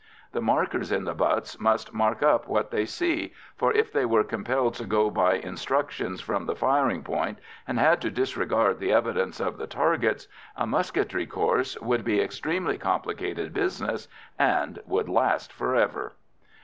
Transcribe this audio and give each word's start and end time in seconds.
The 0.31 0.41
markers 0.41 0.91
in 0.91 1.03
the 1.03 1.13
butts 1.13 1.59
must 1.59 1.93
mark 1.93 2.23
up 2.23 2.47
what 2.47 2.71
they 2.71 2.85
see, 2.87 3.33
for 3.55 3.71
if 3.71 3.93
they 3.93 4.03
were 4.03 4.23
compelled 4.23 4.73
to 4.77 4.85
go 4.85 5.11
by 5.11 5.33
instructions 5.35 6.21
from 6.21 6.47
the 6.47 6.55
firing 6.55 7.03
point 7.03 7.37
and 7.67 7.77
had 7.77 8.01
to 8.01 8.09
disregard 8.09 8.79
the 8.79 8.91
evidence 8.91 9.39
of 9.39 9.59
the 9.59 9.67
targets, 9.67 10.27
a 10.55 10.65
musketry 10.65 11.27
course 11.27 11.79
would 11.81 12.03
be 12.03 12.17
an 12.17 12.25
extremely 12.25 12.79
complicated 12.79 13.53
business, 13.53 14.07
and 14.39 14.79
would 14.87 15.07
last 15.07 15.53
for 15.53 15.75
ever. 15.75 16.13